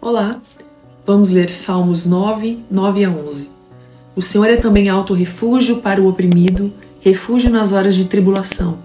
[0.00, 0.40] Olá,
[1.04, 3.50] vamos ler Salmos 9, 9 a 11.
[4.14, 8.78] O Senhor é também alto refúgio para o oprimido, refúgio nas horas de tribulação.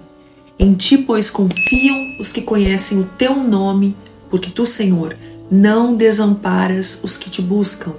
[0.58, 3.96] Em ti, pois, confiam os que conhecem o teu nome,
[4.28, 5.16] porque tu, Senhor,
[5.52, 7.94] não desamparas os que te buscam.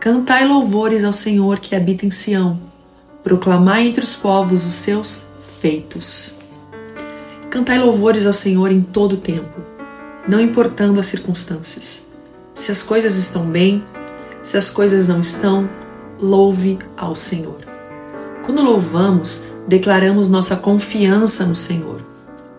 [0.00, 2.58] Cantai louvores ao Senhor que habita em Sião,
[3.22, 5.26] proclamai entre os povos os seus
[5.60, 6.38] feitos.
[7.48, 9.60] Cantai louvores ao Senhor em todo o tempo,
[10.28, 12.12] não importando as circunstâncias.
[12.54, 13.84] Se as coisas estão bem,
[14.42, 15.68] se as coisas não estão,
[16.20, 17.58] louve ao Senhor.
[18.44, 22.00] Quando louvamos, declaramos nossa confiança no Senhor,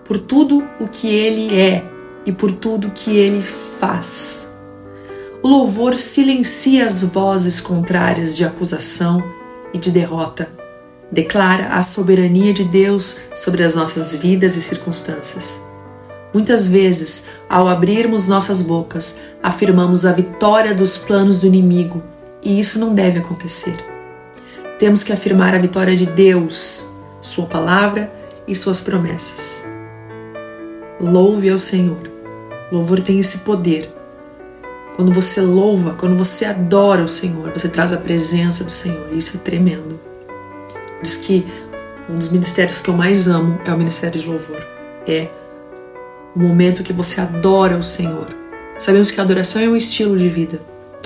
[0.04, 1.86] por tudo o que Ele é
[2.26, 4.52] e por tudo que Ele faz.
[5.42, 9.24] O louvor silencia as vozes contrárias de acusação
[9.74, 10.50] e de derrota.
[11.12, 15.65] Declara a soberania de Deus sobre as nossas vidas e circunstâncias.
[16.36, 22.04] Muitas vezes, ao abrirmos nossas bocas, afirmamos a vitória dos planos do inimigo,
[22.44, 23.78] e isso não deve acontecer.
[24.78, 26.90] Temos que afirmar a vitória de Deus,
[27.22, 28.12] Sua palavra
[28.46, 29.66] e Suas promessas.
[31.00, 32.12] Louve ao Senhor.
[32.70, 33.90] Louvor tem esse poder.
[34.98, 39.08] Quando você louva, quando você adora o Senhor, você traz a presença do Senhor.
[39.14, 39.98] Isso é tremendo.
[41.00, 41.48] Por isso que
[42.10, 44.62] um dos ministérios que eu mais amo é o ministério de louvor.
[45.08, 45.30] É
[46.36, 48.28] o momento que você adora o Senhor.
[48.78, 50.62] Sabemos que a adoração é um estilo de vida,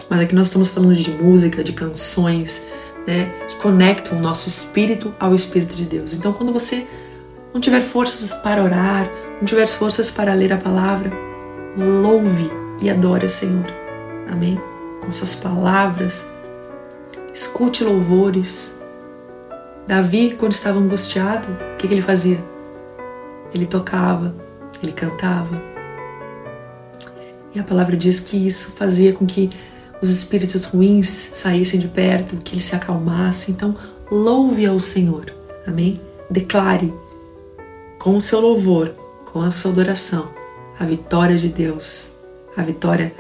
[0.10, 2.64] mas aqui nós estamos falando de música, de canções,
[3.06, 6.14] né, que conectam o nosso espírito ao Espírito de Deus.
[6.14, 6.88] Então, quando você
[7.54, 11.12] não tiver forças para orar, não tiver forças para ler a palavra,
[11.78, 12.50] louve
[12.82, 13.66] e adore o Senhor.
[14.32, 14.60] Amém?
[15.02, 16.28] Com suas palavras,
[17.34, 18.80] escute louvores.
[19.88, 22.44] Davi, quando estava angustiado, o que, que ele fazia?
[23.54, 24.36] Ele tocava,
[24.82, 25.62] ele cantava.
[27.54, 29.50] E a palavra diz que isso fazia com que
[30.02, 33.52] os espíritos ruins saíssem de perto, que ele se acalmasse.
[33.52, 33.76] Então,
[34.10, 35.34] louve ao Senhor.
[35.66, 36.00] Amém?
[36.30, 36.94] Declare
[37.98, 38.94] com o seu louvor,
[39.26, 40.30] com a sua adoração,
[40.80, 42.14] a vitória de Deus,
[42.56, 43.14] a vitória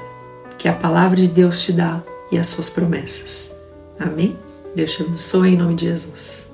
[0.58, 2.02] que a palavra de Deus te dá
[2.32, 3.58] e as suas promessas.
[4.00, 4.38] Amém?
[4.76, 6.49] Deus te abençoe em nome de Jesus.